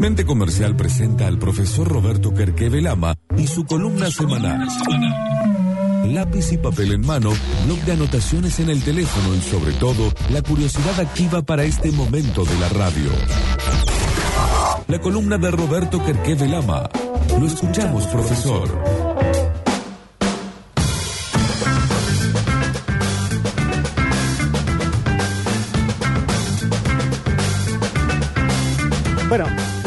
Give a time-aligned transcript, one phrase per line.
[0.00, 4.66] Mente Comercial presenta al profesor Roberto Kerkeve Lama y su columna semanal.
[6.06, 7.32] Lápiz y papel en mano,
[7.66, 12.46] blog de anotaciones en el teléfono y sobre todo la curiosidad activa para este momento
[12.46, 13.10] de la radio.
[14.88, 16.88] La columna de Roberto Kerkeve Lama.
[17.38, 18.99] Lo escuchamos, profesor.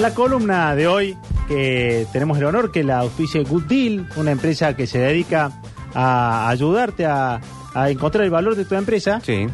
[0.04, 1.18] La columna de hoy,
[1.48, 5.50] que tenemos el honor que la auspicie Good Deal, una empresa que se dedica
[5.96, 7.40] a ayudarte a,
[7.88, 9.22] encontrar el valor de tu empresa.
[9.24, 9.48] Sí.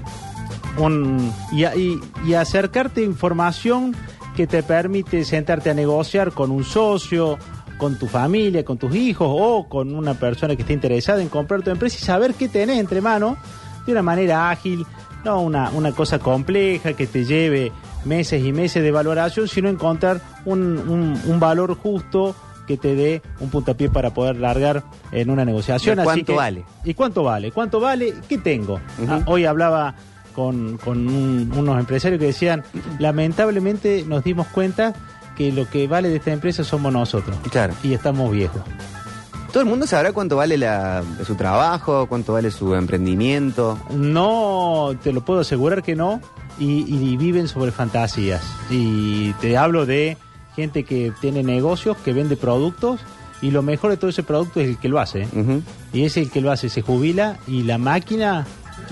[1.52, 3.96] y, y, acercarte información
[4.36, 7.38] que te permite sentarte a negociar con un socio,
[7.78, 11.62] con tu familia, con tus hijos o con una persona que esté interesada en comprar
[11.62, 13.38] tu empresa y saber qué tenés entre manos
[13.86, 14.84] de una manera ágil,
[15.24, 17.72] no una, una cosa compleja que te lleve
[18.06, 20.78] meses y meses de valoración, sino encontrar un,
[21.26, 22.36] un, valor justo
[22.68, 26.00] que te dé un puntapié para poder largar en una negociación.
[26.00, 26.66] ¿Y ¿Cuánto vale?
[26.84, 27.52] ¿Y cuánto vale?
[27.52, 28.14] ¿Cuánto vale?
[28.28, 28.80] ¿Qué tengo?
[29.08, 29.96] Ah, hoy hablaba
[30.34, 32.64] con, con unos empresarios que decían,
[33.00, 34.94] lamentablemente nos dimos cuenta
[35.36, 37.36] que lo que vale de esta empresa somos nosotros.
[37.50, 37.74] Claro.
[37.82, 38.62] Y estamos viejos.
[39.52, 43.80] ¿Todo el mundo sabrá cuánto vale la, su trabajo, cuánto vale su emprendimiento?
[43.90, 46.22] No, te lo puedo asegurar que no
[46.60, 48.44] y, viven sobre fantasías.
[48.70, 50.18] Y te hablo de
[50.56, 53.02] gente que tiene negocios, que vende productos
[53.42, 55.28] y lo mejor de todo ese producto es el que lo hace.
[55.94, 58.46] Y es el que lo hace, se jubila y la máquina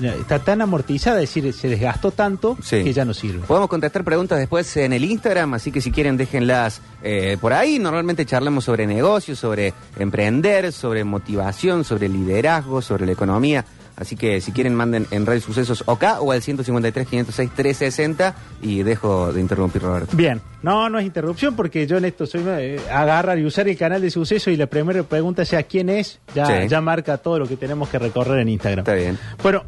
[0.03, 3.45] está tan amortizada, es decir, se desgastó tanto que ya no sirve.
[3.45, 7.79] Podemos contestar preguntas después en el Instagram, así que si quieren déjenlas eh, por ahí.
[7.79, 13.65] Normalmente charlamos sobre negocios, sobre emprender, sobre motivación, sobre liderazgo, sobre la economía.
[13.97, 18.83] Así que si quieren manden en Radio Sucesos OK o al 153 506 360 y
[18.83, 20.15] dejo de interrumpir Roberto.
[20.15, 23.75] Bien, no, no es interrupción porque yo en esto soy eh, agarrar y usar el
[23.75, 27.47] canal de Sucesos y la primera pregunta sea quién es, ya, ya marca todo lo
[27.47, 28.79] que tenemos que recorrer en Instagram.
[28.81, 29.17] Está bien.
[29.41, 29.63] Bueno,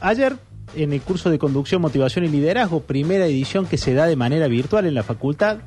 [0.00, 0.36] ayer
[0.74, 4.48] en el curso de conducción, motivación y liderazgo, primera edición que se da de manera
[4.48, 5.58] virtual en la facultad,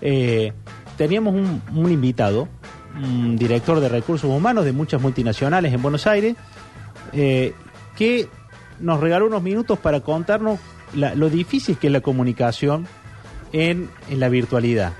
[0.00, 0.54] eh,
[0.96, 2.48] teníamos un, un invitado,
[2.96, 6.34] un director de recursos humanos de muchas multinacionales en Buenos Aires,
[7.12, 7.54] eh,
[7.96, 8.28] que
[8.80, 10.58] nos regaló unos minutos para contarnos
[10.94, 12.86] lo difícil que es la comunicación
[13.52, 14.92] en, la virtualidad.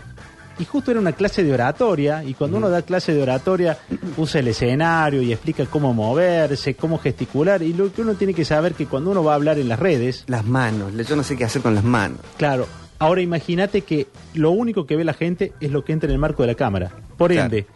[0.58, 3.78] Y justo era una clase de oratoria, y cuando uno da clase de oratoria,
[4.16, 8.46] usa el escenario y explica cómo moverse, cómo gesticular, y lo que uno tiene que
[8.46, 10.24] saber que cuando uno va a hablar en las redes...
[10.28, 12.20] Las manos, yo no sé qué hacer con las manos.
[12.38, 12.66] Claro,
[12.98, 16.18] ahora imagínate que lo único que ve la gente es lo que entra en el
[16.18, 16.90] marco de la cámara.
[17.18, 17.66] Por ende,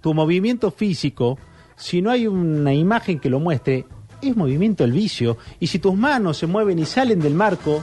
[0.00, 1.38] tu movimiento físico
[1.78, 3.86] si no hay una imagen que lo muestre,
[4.20, 5.38] es movimiento el vicio.
[5.60, 7.82] Y si tus manos se mueven y salen del marco,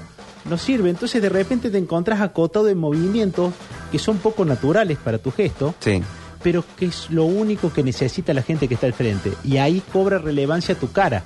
[0.49, 0.89] no sirve.
[0.89, 3.53] Entonces de repente te encontrás acotado en movimientos
[3.91, 5.73] que son poco naturales para tu gesto.
[5.79, 6.01] Sí.
[6.43, 9.31] Pero que es lo único que necesita la gente que está al frente.
[9.43, 11.23] Y ahí cobra relevancia tu cara.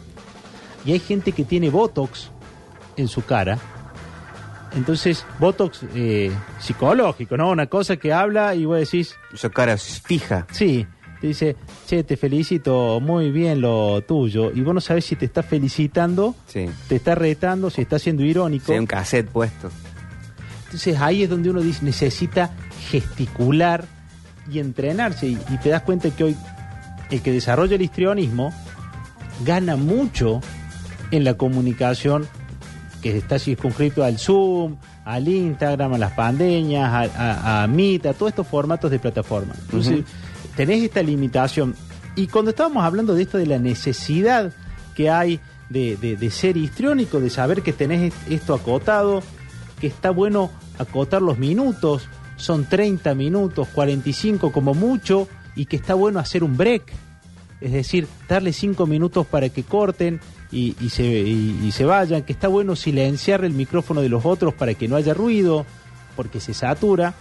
[0.85, 2.29] Y hay gente que tiene Botox
[2.95, 3.57] en su cara.
[4.75, 7.49] Entonces, Botox eh, psicológico, ¿no?
[7.49, 9.15] Una cosa que habla y vos decís...
[9.33, 10.45] Su cara fija.
[10.51, 10.85] Sí
[11.19, 11.55] te dice,
[11.87, 16.35] che, te felicito, muy bien lo tuyo, y vos no sabés si te está felicitando,
[16.51, 18.71] te está retando, si está siendo irónico.
[18.71, 19.69] Sí, un cassette puesto.
[20.65, 22.51] Entonces ahí es donde uno dice, necesita
[22.89, 23.85] gesticular
[24.51, 26.35] y entrenarse, y, te das cuenta que hoy
[27.09, 28.53] el que desarrolla el histrionismo
[29.43, 30.41] gana mucho
[31.11, 32.27] en la comunicación
[33.01, 38.31] que está circunscrito al Zoom, al Instagram, a las pandeñas, a, a, Meet, a todos
[38.31, 39.53] estos formatos de plataforma.
[39.59, 40.03] Entonces,
[40.59, 41.73] tenés esta limitación.
[42.17, 44.51] Y cuando estábamos hablando de esto, de la necesidad
[44.93, 45.39] que hay
[45.69, 49.23] de, ser histriónico, de saber que tenés esto acotado,
[49.79, 55.93] que está bueno acotar los minutos, son 30 minutos, 45 como mucho, y que está
[55.93, 56.91] bueno hacer un break,
[57.61, 60.19] es decir, darle 5 minutos para que corten
[60.51, 64.73] y, se, y se vayan, que está bueno silenciar el micrófono de los otros para
[64.73, 65.65] que no haya ruido,
[66.17, 67.15] porque se satura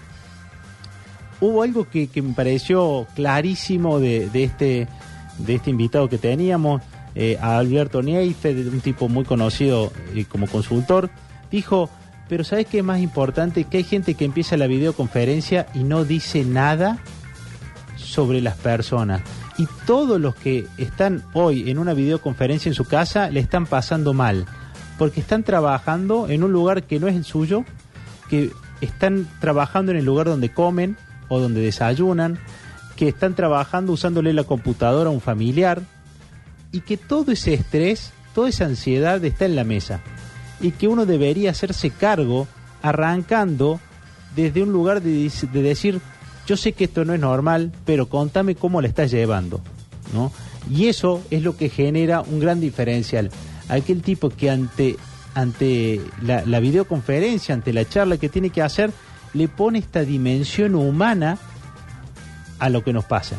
[1.41, 4.89] hubo algo que, me pareció clarísimo de, este,
[5.39, 6.83] de este invitado que teníamos,
[7.15, 11.11] eh, a Alberto Neifeld, un tipo muy conocido eh, como consultor,
[11.51, 11.91] dijo,
[12.29, 13.65] pero ¿sabes qué es más importante?
[13.65, 16.99] Que hay gente que empieza la videoconferencia y no dice nada
[17.97, 19.23] sobre las personas.
[19.57, 24.13] Y todos los que están hoy en una videoconferencia en su casa le están pasando
[24.13, 24.47] mal,
[24.99, 27.65] porque están trabajando en un lugar que no es el suyo,
[28.29, 30.97] que están trabajando en el lugar donde comen,
[31.29, 32.39] o donde desayunan,
[32.97, 35.83] que están trabajando usándole la computadora a un familiar
[36.73, 40.01] y que todo ese estrés, toda esa ansiedad está en la mesa
[40.61, 42.49] y que uno debería hacerse cargo
[42.83, 43.81] arrancando
[44.35, 46.01] desde un lugar de, decir,
[46.47, 49.61] yo sé que esto no es normal, pero contame cómo le estás llevando,
[50.13, 50.33] ¿no?
[50.71, 53.31] Y eso es lo que genera un gran diferencial.
[53.69, 54.97] Aquel tipo que ante,
[55.35, 58.93] ante la, la videoconferencia, ante la charla que tiene que hacer,
[59.35, 61.39] le pone esta dimensión humana
[62.59, 63.37] a lo que nos pasa.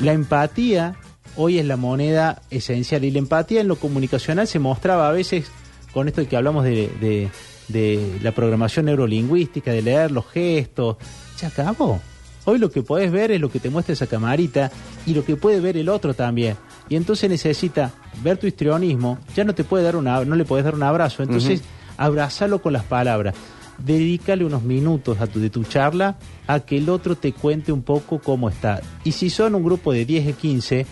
[0.00, 0.94] La empatía
[1.36, 5.50] hoy es la moneda esencial y la empatía en lo comunicacional se mostraba a veces
[5.92, 7.28] con esto de que hablamos de, de-
[7.68, 10.98] de la programación neurolingüística, de leer los gestos.
[11.34, 12.00] Se acabó.
[12.44, 14.70] Hoy lo que podés ver es lo que te muestra esa camarita
[15.04, 16.56] y lo que puede ver el otro también.
[16.88, 17.90] Y entonces necesita
[18.22, 21.24] ver tu histrionismo, ya no te puede dar una, no le puedes dar un abrazo,
[21.24, 21.60] entonces
[21.96, 23.34] abrazalo con las palabras.
[23.78, 27.82] Dedícale unos minutos a tu, de tu charla a que el otro te cuente un
[27.82, 28.80] poco cómo está.
[29.04, 30.86] Y si son un grupo de 10 o 15,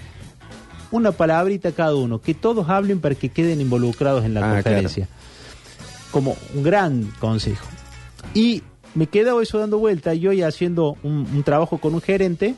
[0.91, 5.09] una palabrita cada uno, que todos hablen para que queden involucrados en la Ah, conferencia.
[6.11, 7.67] Como un gran consejo.
[8.35, 8.63] Y
[8.95, 12.55] me quedaba eso dando vuelta y hoy haciendo un, un trabajo con un gerente,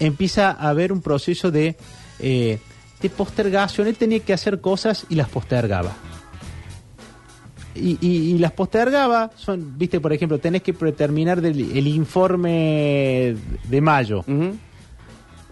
[0.00, 1.76] empieza a haber un proceso de,
[2.18, 2.58] eh,
[3.00, 3.86] de postergación.
[3.86, 5.92] Él tenía que hacer cosas y las postergaba.
[7.74, 13.36] Y, y- y las postergaba, son, viste, por ejemplo, tenés que terminar del, el informe
[13.68, 14.24] de mayo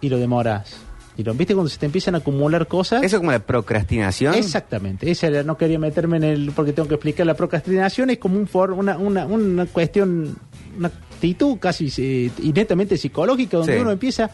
[0.00, 0.76] y lo demoras.
[1.16, 3.02] Y lo, ¿Viste cuando se te empiezan a acumular cosas?
[3.02, 4.34] Eso es como la procrastinación.
[4.34, 8.18] Exactamente, esa era, no quería meterme en el, porque tengo que explicar, la procrastinación es
[8.18, 10.36] como un for, una, una, una cuestión,
[10.76, 13.80] una actitud casi eh, y netamente psicológica, donde Sí.
[13.80, 14.30] uno empieza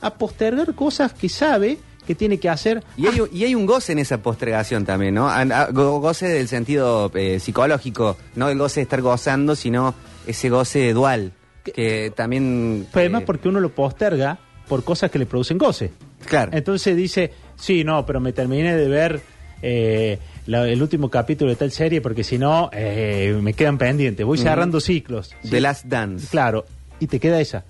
[0.00, 1.76] a postergar cosas que sabe
[2.06, 2.82] que tiene que hacer.
[2.96, 5.28] Y hay, un- y hay un goce en esa postergación también, ¿no?
[5.72, 9.94] Goce del sentido eh, psicológico, no el goce de estar gozando, sino
[10.26, 11.32] ese goce dual,
[11.64, 12.86] que también...
[12.92, 14.38] Pero además eh, porque uno lo posterga
[14.68, 15.90] por cosas que le producen goce.
[16.26, 16.52] Claro.
[16.54, 19.20] Entonces dice, sí, no, pero me terminé de ver
[19.62, 24.24] eh, la- el último capítulo de tal serie porque si no eh, me quedan pendientes.
[24.26, 25.34] Voy cerrando ciclos.
[25.42, 25.50] ¿sí?
[25.50, 26.26] The Last Dance.
[26.30, 26.64] Claro,
[27.00, 27.64] y te queda esa,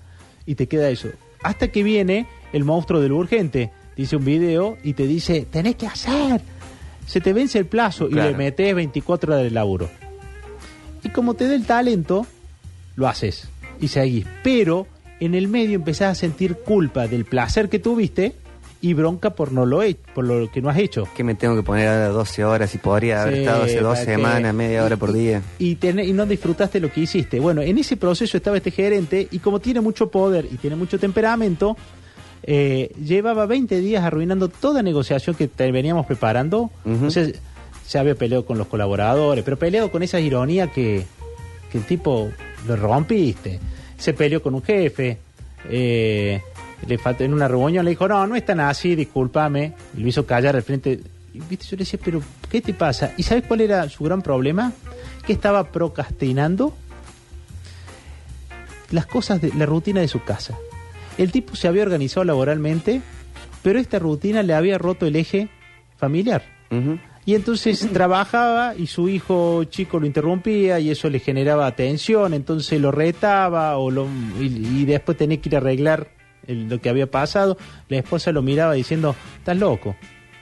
[0.45, 1.09] y te queda eso.
[1.43, 5.75] Hasta que viene el monstruo de lo urgente, dice un video y te dice, tenés
[5.75, 6.41] que hacer.
[7.05, 9.89] Se te vence el plazo y le metes 24 horas de laburo.
[11.03, 12.25] Y como te dé el talento,
[12.95, 13.47] lo haces
[13.81, 14.25] y seguís.
[14.43, 14.87] Pero
[15.19, 18.35] en el medio empezás a sentir culpa del placer que tuviste
[18.79, 21.07] y bronca por no lo he, por lo que no has hecho.
[21.15, 23.99] Que me tengo que poner ahora 12 horas y podría haber Sí, estado hace dos
[23.99, 25.41] semanas, media hora por día.
[25.59, 27.39] Y, tené- y no disfrutaste lo que hiciste.
[27.39, 30.99] Bueno, en ese proceso estaba este gerente y como tiene mucho poder y tiene mucho
[30.99, 31.77] temperamento,
[32.43, 36.69] eh, llevaba 20 días arruinando toda negociación que te veníamos preparando.
[36.85, 37.05] Ujú.
[37.07, 37.27] O sea,
[37.85, 41.05] se había peleado con los colaboradores, pero peleado con esa ironía que,
[41.71, 42.29] que el tipo
[42.67, 43.59] lo rompiste.
[43.97, 45.17] Se peleó con un jefe.
[45.69, 46.41] eh,
[46.87, 49.73] le faltó, en una reunión le dijo, no, no es tan así, discúlpame.
[49.95, 50.99] Y lo hizo callar al frente.
[51.33, 51.65] Y, ¿viste?
[51.65, 53.13] Yo le decía, pero ¿qué te pasa?
[53.17, 54.73] ¿Y sabes cuál era su gran problema?
[55.25, 56.75] Que estaba procrastinando
[58.91, 60.57] las cosas de la rutina de su casa.
[61.17, 63.01] El tipo se había organizado laboralmente,
[63.61, 65.49] pero esta rutina le había roto el eje
[65.97, 66.43] familiar.
[67.25, 72.81] Y entonces trabajaba y su hijo chico lo interrumpía y eso le generaba tensión, entonces
[72.81, 74.07] lo retaba o lo,
[74.39, 74.45] y,
[74.81, 76.09] y después tenía que ir a arreglar
[76.47, 77.57] el- lo que había pasado.
[77.89, 79.95] La esposa lo miraba diciendo, estás loco,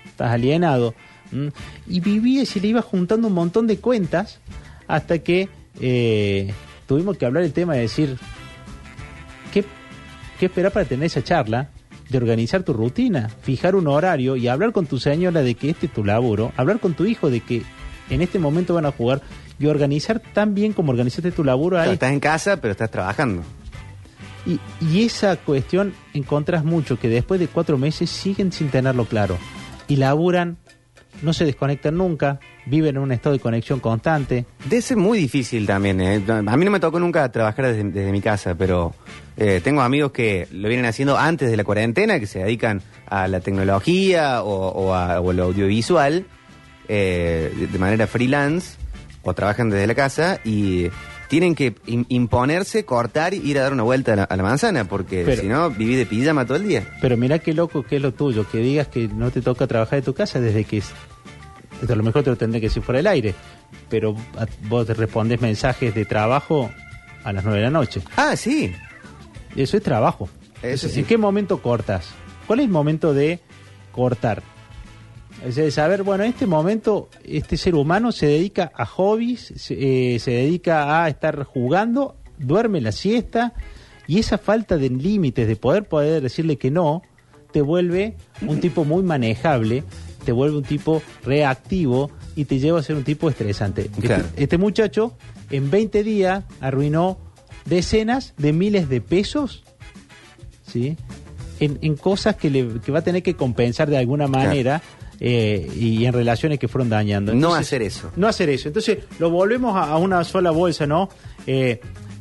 [0.06, 0.96] estás alienado.
[1.32, 1.48] ¿Mm?
[1.88, 4.40] Y vivía y se le iba juntando un montón de cuentas
[4.88, 5.48] hasta que
[5.80, 6.52] eh,
[6.88, 8.41] tuvimos que hablar el tema de decir, ¿qué,
[10.42, 11.70] qué esperar para tener esa charla?
[12.10, 15.86] De organizar tu rutina, fijar un horario y hablar con tu señora de que este
[15.86, 17.62] es tu laburo, hablar con tu hijo de que
[18.10, 19.22] en este momento van a jugar
[19.60, 21.92] y organizar tan bien como organizaste tu laburo ahí.
[21.92, 23.44] estás en casa, pero estás trabajando.
[24.48, 29.38] Y, y esa cuestión encontrás mucho que después de cuatro meses siguen sin tenerlo claro.
[29.88, 30.58] Y laburan,
[31.22, 34.46] no se desconectan nunca, viven en un estado de conexión constante.
[34.66, 36.00] Debe ser muy difícil también.
[36.02, 36.22] ¿eh?
[36.28, 38.94] A mí no me tocó nunca trabajar desde, desde mi casa, pero
[39.38, 43.28] eh, tengo amigos que lo vienen haciendo antes de la cuarentena, que se dedican a
[43.28, 46.26] la tecnología o, o a, o al audiovisual
[46.88, 48.78] eh, de, manera freelance
[49.24, 50.88] o trabajan desde la casa y
[51.30, 54.44] tienen que im- imponerse, cortar y ir a dar una vuelta a la, a la
[54.44, 56.88] manzana, porque si no, viví de pijama todo el día.
[57.02, 60.00] Pero mirá qué loco que es lo tuyo, que digas que no te toca trabajar
[60.00, 60.82] de tu casa desde que...
[61.82, 63.34] Esto a lo mejor te lo tendré que decir fuera del aire,
[63.90, 66.70] pero a- vos te respondes mensajes de trabajo
[67.24, 68.02] a las nueve de la noche.
[68.16, 68.72] Ah, sí.
[69.56, 70.30] Eso es trabajo.
[70.62, 71.04] Eso ¿En sí.
[71.04, 72.10] qué momento cortas?
[72.48, 73.40] ¿Cuál es el momento de
[73.92, 74.44] cortar?
[75.46, 80.16] Es de saber, bueno, en este momento este ser humano se dedica a hobbies, se,
[80.16, 83.54] eh, se dedica a estar jugando, duerme la siesta
[84.08, 87.02] y esa falta de límites, de poder poder decirle que no,
[87.52, 89.84] te vuelve un tipo muy manejable,
[90.26, 93.84] te vuelve un tipo reactivo y te lleva a ser un tipo estresante.
[93.84, 94.26] Este- Claro.
[94.36, 95.14] Este, muchacho
[95.50, 97.18] en 20 días arruinó
[97.66, 99.64] decenas de miles de pesos,
[100.66, 100.98] ¿sí?
[101.60, 104.82] En, en cosas que, le, que va a tener que compensar de alguna manera
[105.20, 107.34] eh, y en relaciones que fueron dañando.
[107.36, 108.12] no hacer eso.
[108.16, 108.68] No hacer eso.
[108.70, 111.10] Entonces lo volvemos a, a una sola bolsa, ¿no?
[111.46, 111.80] Eh,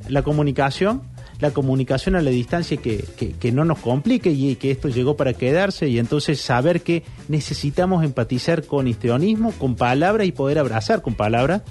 [0.08, 1.02] la comunicación,
[1.40, 3.04] la comunicación a la distancia que,
[3.38, 8.04] que, no nos complique y que esto llegó para quedarse y entonces saber que necesitamos
[8.04, 11.62] empatizar con histrionismo, con palabras y poder abrazar con palabras.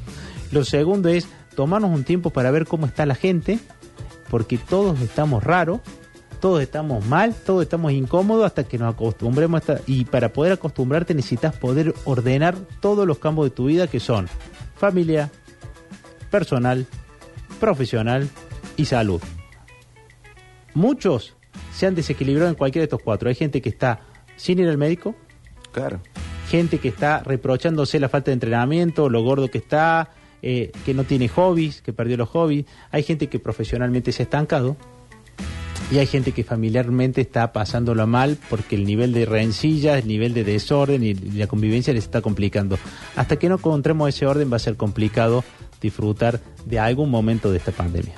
[0.52, 3.60] Lo segundo es tomarnos un tiempo para ver cómo está la gente,
[4.30, 5.82] porque todos estamos raros,
[6.40, 10.54] todos estamos mal, todos estamos incómodos hasta que nos acostumbremos a esta- y para poder
[10.54, 14.28] acostumbrarte necesitas poder ordenar todos los campos de tu vida que son
[14.78, 15.30] familia,
[16.32, 16.88] personal,
[17.60, 18.30] profesional
[18.78, 19.22] y salud.
[20.80, 21.36] Muchos
[21.74, 23.28] se han desequilibrado en cualquiera de estos cuatro.
[23.28, 24.00] Hay gente que está
[24.38, 25.14] sin ir al médico,
[25.74, 26.00] Claro.
[26.48, 31.04] gente que está reprochándose la falta de entrenamiento, lo gordo que está, eh, que no
[31.04, 32.66] tiene hobbies, que perdió los hobbies.
[32.92, 34.78] Hay gente que profesionalmente se ha estancado.
[35.92, 40.34] Y hay gente que familiarmente está pasándolo mal porque el nivel de rencilla, el nivel
[40.34, 42.80] de desorden y la convivencia les está complicando.
[43.18, 45.44] Hasta que no encontremos ese orden va a ser complicado
[45.82, 48.14] disfrutar de algún momento de esta pandemia.